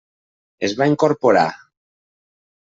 Es 0.67 0.73
va 0.79 0.87
incorporar. 0.93 1.45